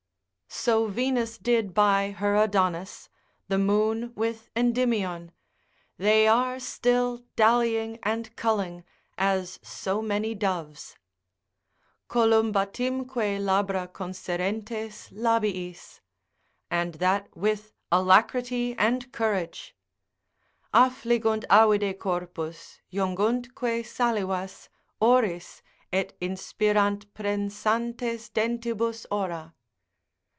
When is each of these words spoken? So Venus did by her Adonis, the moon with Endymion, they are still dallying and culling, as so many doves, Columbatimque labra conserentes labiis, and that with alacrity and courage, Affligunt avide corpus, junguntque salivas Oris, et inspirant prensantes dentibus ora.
So 0.53 0.87
Venus 0.87 1.37
did 1.37 1.73
by 1.73 2.11
her 2.11 2.35
Adonis, 2.35 3.07
the 3.47 3.57
moon 3.57 4.11
with 4.15 4.49
Endymion, 4.53 5.31
they 5.97 6.27
are 6.27 6.59
still 6.59 7.23
dallying 7.37 7.99
and 8.03 8.35
culling, 8.35 8.83
as 9.17 9.59
so 9.63 10.01
many 10.01 10.35
doves, 10.35 10.97
Columbatimque 12.09 13.39
labra 13.39 13.87
conserentes 13.91 15.09
labiis, 15.13 16.01
and 16.69 16.95
that 16.95 17.35
with 17.35 17.71
alacrity 17.89 18.75
and 18.77 19.09
courage, 19.13 19.73
Affligunt 20.73 21.45
avide 21.49 21.97
corpus, 21.97 22.81
junguntque 22.91 23.85
salivas 23.85 24.67
Oris, 24.99 25.61
et 25.93 26.11
inspirant 26.19 27.11
prensantes 27.13 28.29
dentibus 28.33 29.05
ora. 29.09 29.53